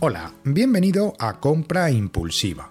[0.00, 2.70] Hola, bienvenido a Compra Impulsiva,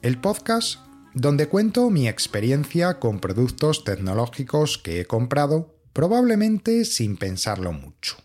[0.00, 0.78] el podcast
[1.12, 8.16] donde cuento mi experiencia con productos tecnológicos que he comprado, probablemente sin pensarlo mucho.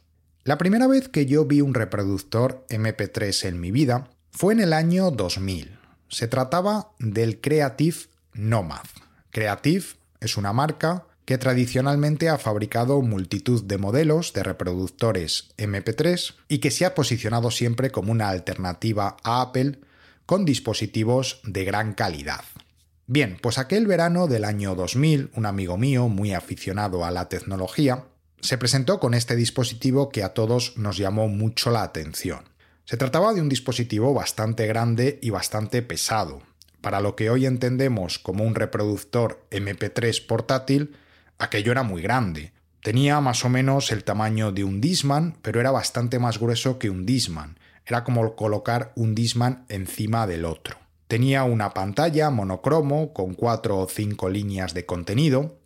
[0.46, 4.71] La primera vez que yo vi un reproductor MP3 en mi vida fue en el
[4.71, 5.77] año 2000.
[6.07, 7.98] Se trataba del Creative
[8.34, 8.86] Nomad.
[9.32, 9.84] Creative
[10.21, 16.71] es una marca que tradicionalmente ha fabricado multitud de modelos de reproductores MP3 y que
[16.71, 19.80] se ha posicionado siempre como una alternativa a Apple
[20.26, 22.44] con dispositivos de gran calidad.
[23.07, 28.04] Bien, pues aquel verano del año 2000, un amigo mío muy aficionado a la tecnología,
[28.42, 32.44] se presentó con este dispositivo que a todos nos llamó mucho la atención.
[32.84, 36.42] Se trataba de un dispositivo bastante grande y bastante pesado.
[36.82, 40.98] Para lo que hoy entendemos como un reproductor MP3 portátil,
[41.41, 42.53] aquello era muy grande.
[42.84, 46.89] Tenía más o menos el tamaño de un Disman, pero era bastante más grueso que
[46.89, 47.59] un Disman.
[47.86, 50.78] Era como colocar un Disman encima del otro.
[51.08, 55.58] Tenía una pantalla monocromo con cuatro o cinco líneas de contenido,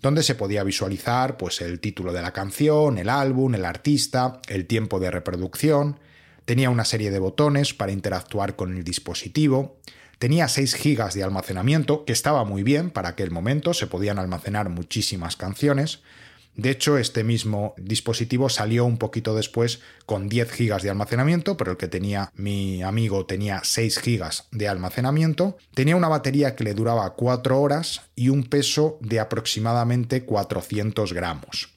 [0.00, 4.66] donde se podía visualizar pues, el título de la canción, el álbum, el artista, el
[4.66, 5.98] tiempo de reproducción.
[6.44, 9.78] Tenía una serie de botones para interactuar con el dispositivo.
[10.22, 14.68] Tenía 6 GB de almacenamiento, que estaba muy bien para aquel momento, se podían almacenar
[14.68, 15.98] muchísimas canciones.
[16.54, 21.72] De hecho, este mismo dispositivo salió un poquito después con 10 GB de almacenamiento, pero
[21.72, 25.58] el que tenía mi amigo tenía 6 GB de almacenamiento.
[25.74, 31.70] Tenía una batería que le duraba 4 horas y un peso de aproximadamente 400 gramos.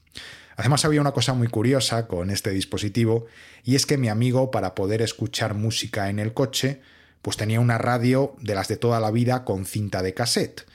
[0.55, 3.25] Además había una cosa muy curiosa con este dispositivo
[3.63, 6.81] y es que mi amigo para poder escuchar música en el coche
[7.25, 10.67] pues tenía una radio de las de toda la vida con cinta de cassette.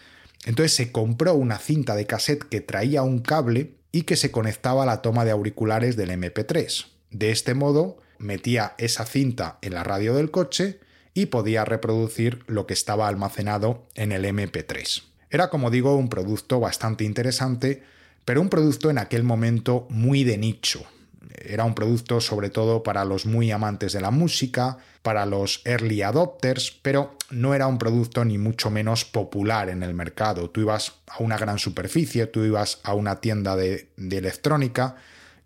[0.46, 4.82] Entonces se compró una cinta de cassette que traía un cable y que se conectaba
[4.82, 6.86] a la toma de auriculares del MP3.
[7.12, 10.80] De este modo, metía esa cinta en la radio del coche
[11.14, 15.04] y podía reproducir lo que estaba almacenado en el MP3.
[15.30, 17.84] Era, como digo, un producto bastante interesante,
[18.24, 20.84] pero un producto en aquel momento muy de nicho,
[21.40, 26.02] era un producto sobre todo para los muy amantes de la música, para los early
[26.02, 30.50] adopters, pero no era un producto ni mucho menos popular en el mercado.
[30.50, 34.96] Tú ibas a una gran superficie, tú ibas a una tienda de, electrónica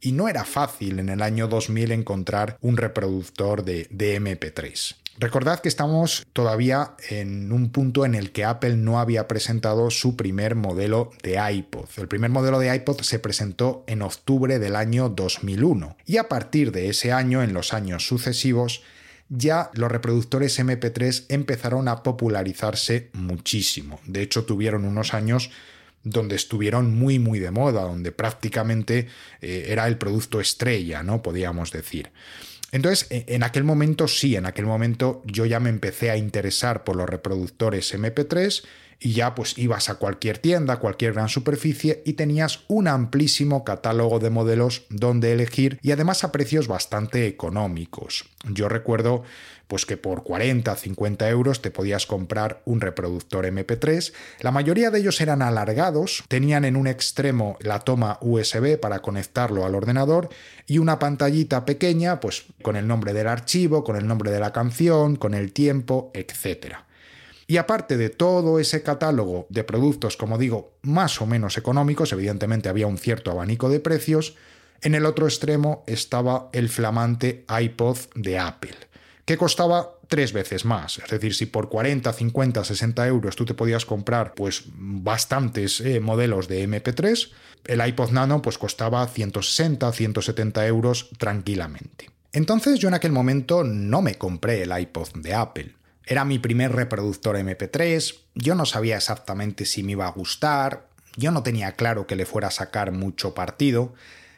[0.00, 5.03] y no era fácil en el año 2000 encontrar un reproductor de, de MP3.
[5.16, 10.16] Recordad que estamos todavía en un punto en el que Apple no había presentado su
[10.16, 11.88] primer modelo de iPod.
[11.98, 16.72] El primer modelo de iPod se presentó en octubre del año 2001 y a partir
[16.72, 18.82] de ese año, en los años sucesivos,
[19.28, 24.00] ya los reproductores MP3 empezaron a popularizarse muchísimo.
[24.06, 25.50] De hecho, tuvieron unos años
[26.02, 29.08] donde estuvieron muy muy de moda, donde prácticamente
[29.40, 31.22] eh, era el producto estrella, ¿no?
[31.22, 32.10] Podíamos decir.
[32.74, 36.82] Entonces, e, en aquel momento sí, en aquel momento yo ya me empecé a interesar
[36.82, 38.64] por los reproductores MP3
[39.00, 44.18] y ya pues ibas a cualquier tienda, cualquier gran superficie y tenías un amplísimo catálogo
[44.18, 48.24] de modelos donde elegir y además a precios bastante económicos.
[48.48, 49.24] Yo recuerdo
[49.68, 54.12] pues que por 40, 50 euros te podías comprar un reproductor MP3.
[54.40, 59.64] La mayoría de ellos eran alargados, tenían en un extremo la toma USB para conectarlo
[59.64, 60.28] al ordenador
[60.66, 64.52] y una pantallita pequeña, pues con el nombre del archivo, con el nombre de la
[64.52, 66.76] canción, con el tiempo, etc.
[67.46, 72.68] Y aparte de todo ese catálogo de productos, como digo, más o menos económicos, evidentemente
[72.68, 74.36] había un cierto abanico de precios,
[74.80, 78.76] en el otro extremo estaba el flamante iPod de Apple
[79.24, 80.98] que costaba tres veces más.
[80.98, 86.00] Es decir, si por 40, 50, 60 euros tú te podías comprar pues bastantes eh,
[86.00, 87.30] modelos de MP3,
[87.66, 92.10] el iPod Nano pues costaba 160, 170 euros tranquilamente.
[92.32, 95.74] Entonces yo en aquel momento no me compré el iPod de Apple.
[96.06, 101.30] Era mi primer reproductor MP3, yo no sabía exactamente si me iba a gustar, yo
[101.30, 103.94] no tenía claro que le fuera a sacar mucho partido,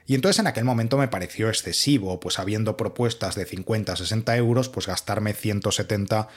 [0.07, 4.69] y entonces en aquel momento me pareció excesivo, pues habiendo propuestas de 50, 60 euros,
[4.69, 6.29] pues gastarme 170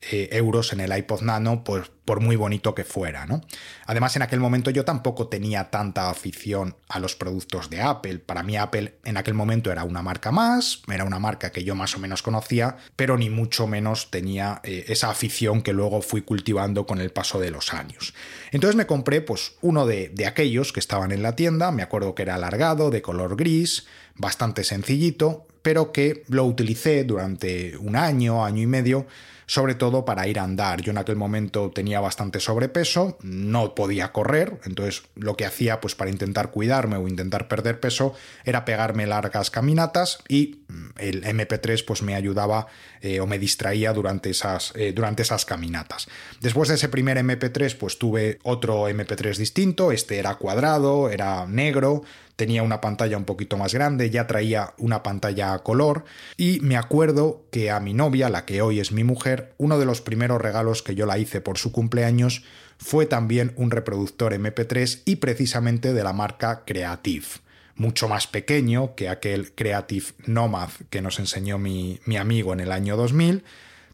[0.00, 3.42] eh, euros en el iPod Nano, pues por muy bonito que fuera, ¿no?
[3.84, 8.20] Además, en aquel momento yo tampoco tenía tanta afición a los productos de Apple.
[8.20, 11.74] Para mí Apple en aquel momento era una marca más, era una marca que yo
[11.74, 16.22] más o menos conocía, pero ni mucho menos tenía eh, esa afición que luego fui
[16.22, 18.14] cultivando con el paso de los años.
[18.52, 22.14] Entonces me compré pues uno de, de aquellos que estaban en la tienda, me acuerdo
[22.14, 28.44] que era alargado, de color gris, bastante sencillito, pero que lo utilicé durante un año,
[28.44, 29.06] año y medio,
[29.48, 30.82] sobre todo para ir a andar.
[30.82, 35.94] Yo en aquel momento tenía bastante sobrepeso, no podía correr, entonces lo que hacía pues
[35.94, 38.14] para intentar cuidarme o intentar perder peso
[38.44, 42.66] era pegarme largas caminatas y mm, el MP3 pues me ayudaba
[43.00, 46.08] eh, o me distraía durante esas, eh, durante esas caminatas.
[46.40, 52.02] Después de ese primer MP3 pues tuve otro MP3 distinto, este era cuadrado, era negro,
[52.38, 56.04] tenía una pantalla un poquito más grande, ya traía una pantalla a color
[56.36, 59.84] y me acuerdo que a mi novia, la que hoy es mi mujer, uno de
[59.84, 62.44] los primeros regalos que yo la hice por su cumpleaños
[62.78, 67.26] fue también un reproductor MP3 y precisamente de la marca Creative
[67.74, 72.72] mucho más pequeño que aquel Creative Nomad que nos enseñó mi, mi, amigo en el
[72.72, 73.44] año 2000.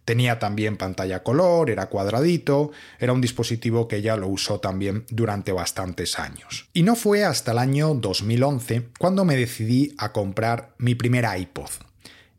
[0.05, 5.53] Tenía también pantalla color, era cuadradito, era un dispositivo que ella lo usó también durante
[5.53, 6.69] bastantes años.
[6.73, 11.71] Y no fue hasta el año 2011 cuando me decidí a comprar mi primer iPod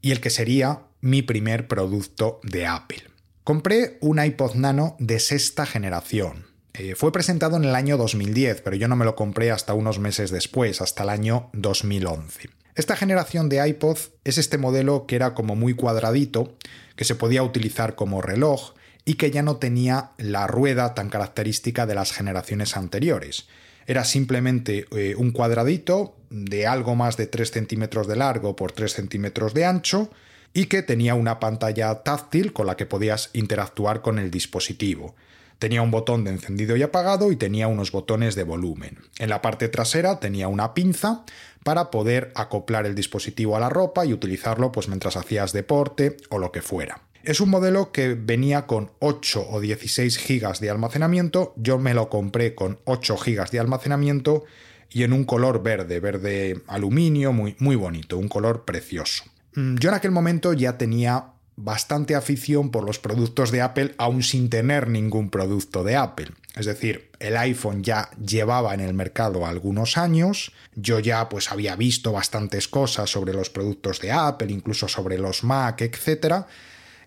[0.01, 3.03] y el que sería mi primer producto de Apple.
[3.43, 6.45] Compré un iPod Nano de sexta generación,
[6.77, 9.99] eh, fue presentado en el año 2010, pero yo no me lo compré hasta unos
[9.99, 12.49] meses después, hasta el año 2011.
[12.75, 16.57] Esta generación de iPod es este modelo que era como muy cuadradito,
[16.97, 18.73] que se podía utilizar como reloj
[19.05, 23.47] y que ya no tenía la rueda tan característica de las generaciones anteriores.
[23.87, 28.91] Era simplemente eh, un cuadradito de algo más de 3 centímetros de largo por 3
[28.91, 30.09] centímetros de ancho
[30.53, 35.15] y que tenía una pantalla táctil con la que podías interactuar con el dispositivo.
[35.59, 38.99] Tenía un botón de encendido y apagado y tenía unos botones de volumen.
[39.19, 41.23] En la parte trasera tenía una pinza
[41.63, 46.37] para poder acoplar el dispositivo a la ropa y utilizarlo pues mientras hacías deporte o
[46.37, 47.01] lo que fuera.
[47.23, 51.53] Es un modelo que venía con 8 o 16 gigas de almacenamiento.
[51.57, 54.43] Yo me lo compré con 8 gigas de almacenamiento
[54.91, 59.23] y en un color verde, verde aluminio, muy, muy bonito, un color precioso.
[59.55, 64.23] Mm, yo en aquel momento ya tenía bastante afición por los productos de Apple aún
[64.23, 66.27] sin tener ningún producto de Apple.
[66.55, 71.75] Es decir, el iPhone ya llevaba en el mercado algunos años, yo ya pues había
[71.75, 76.45] visto bastantes cosas sobre los productos de Apple, incluso sobre los Mac, etc.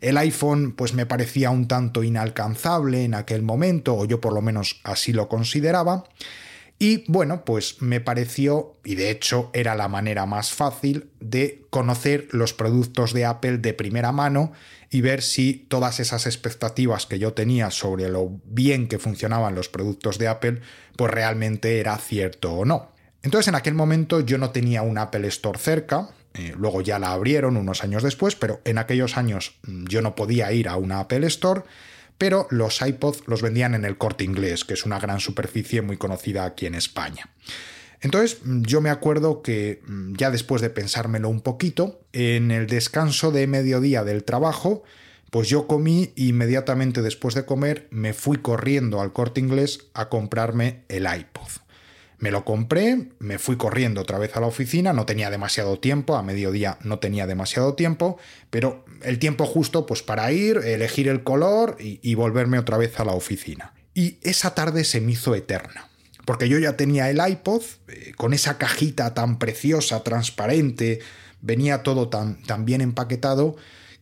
[0.00, 4.42] El iPhone pues me parecía un tanto inalcanzable en aquel momento, o yo por lo
[4.42, 6.04] menos así lo consideraba,
[6.78, 12.28] y bueno, pues me pareció, y de hecho era la manera más fácil de conocer
[12.30, 14.52] los productos de Apple de primera mano
[14.90, 19.68] y ver si todas esas expectativas que yo tenía sobre lo bien que funcionaban los
[19.68, 20.60] productos de Apple,
[20.96, 22.92] pues realmente era cierto o no.
[23.22, 27.12] Entonces en aquel momento yo no tenía un Apple Store cerca, eh, luego ya la
[27.12, 31.00] abrieron unos años después, pero en aquellos años mm, yo no podía ir a una
[31.00, 31.62] Apple Store
[32.18, 35.96] pero los iPods los vendían en el corte inglés, que es una gran superficie muy
[35.96, 37.30] conocida aquí en España.
[38.00, 43.30] Entonces yo me acuerdo que mm, ya después de pensármelo un poquito, en el descanso
[43.30, 44.82] de mediodía del trabajo,
[45.30, 50.08] pues yo comí e inmediatamente después de comer me fui corriendo al corte inglés a
[50.08, 51.67] comprarme el iPod.
[52.18, 56.16] Me lo compré, me fui corriendo otra vez a la oficina, no tenía demasiado tiempo,
[56.16, 58.18] a mediodía no tenía demasiado tiempo,
[58.50, 63.04] pero el tiempo justo pues para ir, elegir el color y, volverme otra vez a
[63.04, 63.72] la oficina.
[63.94, 65.88] Y esa tarde se me hizo eterna,
[66.24, 70.98] porque yo ya tenía el iPod eh, con esa cajita tan preciosa, transparente,
[71.40, 73.56] venía todo tan, tan bien empaquetado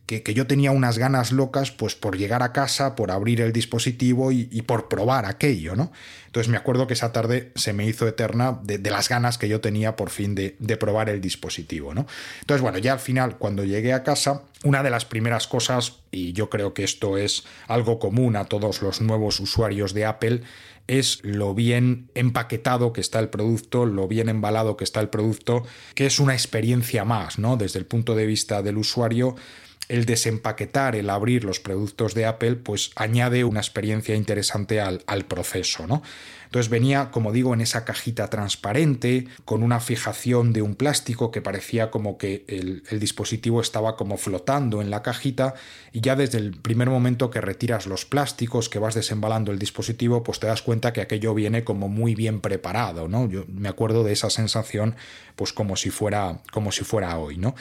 [0.07, 4.31] que, yo tenía unas ganas locas pues por llegar a casa, por abrir el dispositivo
[4.31, 5.91] y, por probar aquello, ¿no?
[6.27, 9.59] Entonces me acuerdo que esa tarde se me hizo eterna de, las ganas que yo
[9.59, 12.07] tenía por fin de, probar el dispositivo, ¿no?
[12.39, 16.31] Entonces, bueno, ya al final, cuando llegué a casa, una de las primeras cosas, y
[16.31, 20.41] yo creo que esto es algo común a todos los nuevos usuarios de Apple,
[20.87, 25.63] es lo bien empaquetado que está el producto, lo bien embalado que está el producto,
[25.95, 27.57] que es una experiencia más, ¿no?
[27.57, 29.35] Desde el punto de vista del usuario,
[29.89, 35.25] el desempaquetar, el abrir los productos de Apple, pues añade una experiencia interesante al, al,
[35.25, 36.03] proceso, ¿no?
[36.45, 41.41] Entonces venía, como digo, en esa cajita transparente, con una fijación de un plástico que
[41.41, 45.55] parecía como que el, el dispositivo estaba como flotando en la cajita
[45.91, 50.23] y ya desde el primer momento que retiras los plásticos, que vas desembalando el dispositivo,
[50.23, 53.27] pues te das cuenta que aquello viene como muy bien preparado, ¿no?
[53.27, 54.95] Yo me acuerdo de esa sensación,
[55.35, 57.55] pues como si fuera, como si fuera hoy, ¿no?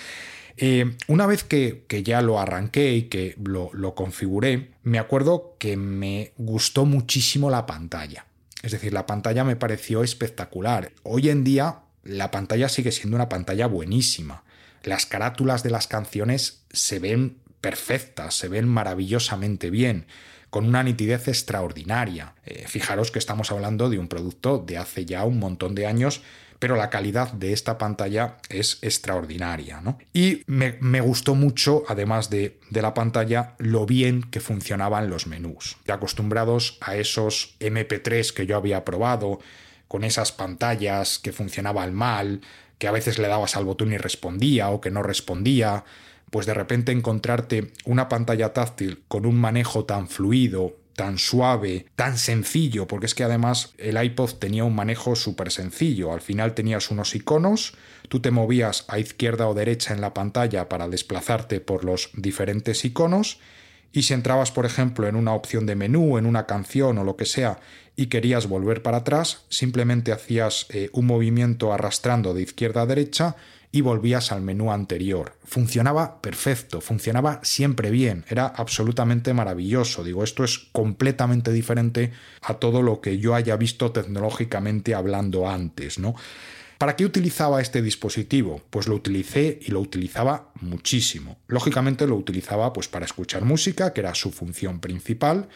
[0.57, 5.77] Eh, una vez que, ya lo arranqué y que lo, lo configuré, me acuerdo que
[5.77, 8.27] me gustó muchísimo la pantalla.
[8.63, 10.93] Es decir, la pantalla me pareció espectacular.
[11.03, 14.45] Hoy en día la pantalla sigue siendo una pantalla buenísima.
[14.83, 20.07] Las carátulas de las canciones se ven perfectas, se ven maravillosamente bien,
[20.51, 22.35] con una nitidez extraordinaria.
[22.45, 26.23] Eh, fijaros que estamos hablando de un producto de hace ya un montón de años,
[26.59, 29.81] pero la calidad de esta pantalla es extraordinaria.
[29.81, 29.99] ¿no?
[30.13, 35.77] Y me, gustó mucho, además de, de, la pantalla, lo bien que funcionaban los menús.
[35.89, 39.39] Acostumbrados a esos MP3 que yo había probado,
[39.89, 42.41] con esas pantallas que funcionaban mal,
[42.79, 45.85] que a veces le dabas al botón y respondía o que no respondía,
[46.31, 52.17] pues de repente encontrarte una pantalla táctil con un manejo tan fluido, tan suave, tan
[52.19, 56.13] sencillo, porque es que además el iPod tenía un manejo súper sencillo.
[56.13, 57.75] Al final tenías unos iconos,
[58.09, 62.85] tú te movías a izquierda o derecha en la pantalla para desplazarte por los diferentes
[62.85, 63.39] iconos,
[63.93, 67.17] y si entrabas, por ejemplo, en una opción de menú, en una canción o lo
[67.17, 67.61] que sea,
[67.95, 73.37] y querías volver para atrás, simplemente hacías eh, un movimiento arrastrando de izquierda a derecha
[73.73, 75.35] y volvías al menú anterior.
[75.45, 80.05] Funcionaba perfecto, funcionaba siempre bien, era absolutamente maravilloso.
[80.05, 85.99] Digo, esto es completamente diferente a todo lo que yo haya visto tecnológicamente hablando antes,
[85.99, 86.15] ¿no?
[86.79, 88.61] ¿Para qué utilizaba este dispositivo?
[88.71, 91.39] Pues lo utilicé y lo utilizaba muchísimo.
[91.49, 95.49] Lógicamente lo utilizaba pues para escuchar música, que era su función principal,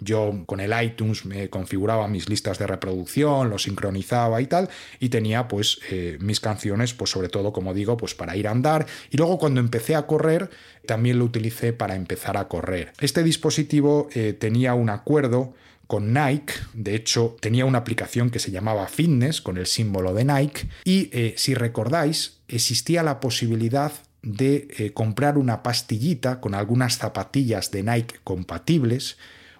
[0.00, 4.68] yo con el iTunes me configuraba mis listas de reproducción, lo sincronizaba y tal,
[5.00, 8.52] y tenía pues eh, mis canciones, pues sobre todo, como digo, pues para ir a
[8.52, 8.86] andar.
[9.10, 10.50] Y luego cuando empecé a correr,
[10.86, 12.92] también lo utilicé para empezar a correr.
[13.00, 15.54] Este dispositivo eh, tenía un acuerdo
[15.88, 20.24] con Nike, de hecho tenía una aplicación que se llamaba Fitness con el símbolo de
[20.24, 23.92] Nike y eh, si recordáis existía la posibilidad
[24.22, 29.16] de comprar una pastillita con algunas zapatillas de Nike compatibles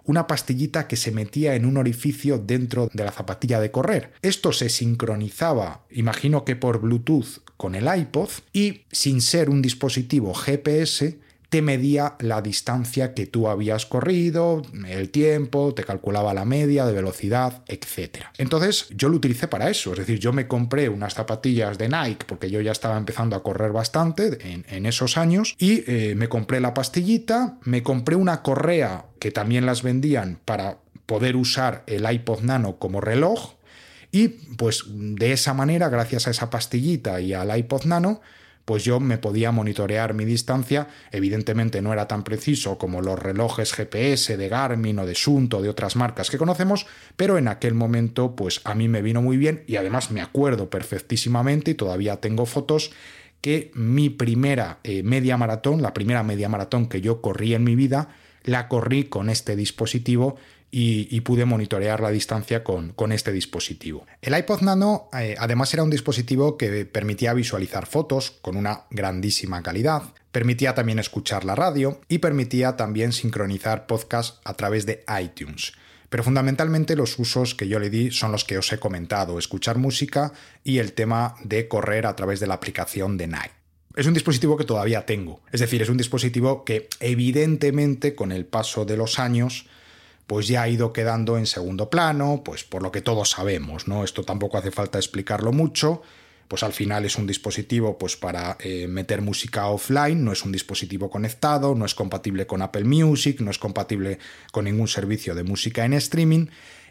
[0.09, 4.13] una pastillita que se metía en un orificio dentro de la zapatilla de correr.
[4.23, 10.33] Esto se sincronizaba, imagino que por Bluetooth, con el iPod y sin ser un dispositivo
[10.33, 11.19] GPS,
[11.49, 16.93] te medía la distancia que tú habías corrido, el tiempo, te calculaba la media de
[16.93, 18.25] velocidad, etc.
[18.37, 22.27] Entonces yo lo utilicé para eso, es decir, yo me compré unas zapatillas de Nike
[22.27, 26.61] porque yo ya estaba empezando a correr bastante en, esos años y eh, me compré
[26.61, 32.43] la pastillita, me compré una correa que también las vendían para poder usar el iPod
[32.43, 33.55] Nano como reloj
[34.11, 38.21] y pues de esa manera, gracias a esa pastillita y al iPod Nano,
[38.69, 40.89] pues yo me podía monitorear mi distancia.
[41.11, 45.63] Evidentemente no era tan preciso como los relojes GPS de Garmin o de Sunto o
[45.63, 49.39] de otras marcas que conocemos, pero en aquel momento pues a mí me vino muy
[49.39, 52.93] bien y además me acuerdo perfectísimamente y todavía tengo fotos
[53.41, 57.75] que mi primera eh, media maratón, la primera media maratón que yo corrí en mi
[57.75, 58.11] vida,
[58.45, 60.37] la corrí con este dispositivo
[60.71, 64.07] y, pude monitorear la distancia con, este dispositivo.
[64.21, 69.63] El iPod Nano eh, además era un dispositivo que permitía visualizar fotos con una grandísima
[69.63, 75.73] calidad, permitía también escuchar la radio y permitía también sincronizar podcasts a través de iTunes.
[76.11, 79.79] Pero fundamentalmente los usos que yo le di son los que os he comentado, escuchar
[79.79, 80.33] música
[80.65, 83.53] y el tema de correr a través de la aplicación de Nike.
[83.95, 88.47] Es un dispositivo que todavía tengo, es decir, es un dispositivo que evidentemente con el
[88.47, 89.67] paso de los años
[90.29, 94.05] pues ya ha ido quedando en segundo plano, pues por lo que todos sabemos, ¿no?
[94.05, 96.03] Esto tampoco hace falta explicarlo mucho,
[96.49, 100.53] pues al final es un dispositivo pues para eh, meter música offline, no es un
[100.53, 104.19] dispositivo conectado, no es compatible con Apple Music, no es compatible
[104.53, 106.49] con ningún servicio de música en streaming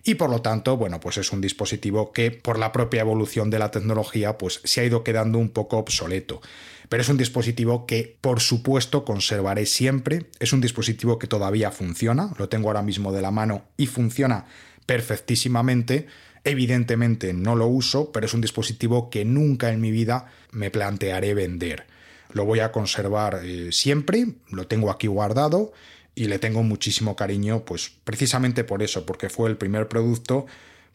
[0.07, 3.59] y por lo tanto, bueno, pues es un dispositivo que por la propia evolución de
[3.59, 6.39] la tecnología pues se ha ido quedando un poco obsoleto.
[6.87, 12.31] Pero es un dispositivo que por supuesto conservaré siempre, es un dispositivo que todavía funciona,
[12.37, 14.45] lo tengo ahora mismo de la mano y funciona
[14.85, 16.07] perfectísimamente,
[16.45, 21.33] evidentemente no lo uso, pero es un dispositivo que nunca en mi vida me plantearé
[21.33, 21.85] vender.
[22.31, 25.73] Lo voy a conservar eh, siempre, lo tengo aquí guardado
[26.17, 30.47] y le tengo muchísimo cariño, pues precisamente por eso, porque fue el primer producto,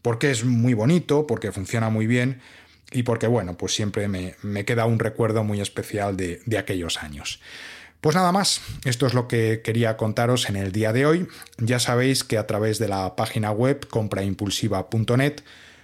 [0.02, 2.40] porque es muy bonito, porque funciona muy bien
[2.90, 7.40] y porque, bueno, pues siempre me, queda un recuerdo muy especial de, de aquellos años.
[8.00, 11.28] Pues nada más, esto es lo que quería contaros en el día de hoy.
[11.56, 15.36] Ya sabéis que a través de la página web compraimpulsiva.net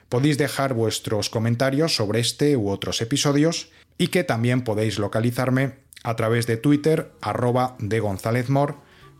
[0.08, 6.16] podéis dejar vuestros comentarios sobre este u otros episodios y que también podéis localizarme a
[6.16, 8.48] través de Twitter arroba de González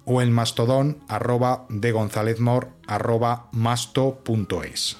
[0.08, 2.38] o el mastodón arroba de González
[2.86, 4.96] arroba masto.es.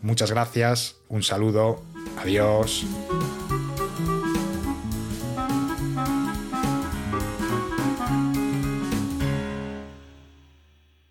[0.00, 1.82] Muchas gracias, un saludo
[2.20, 2.84] Adiós.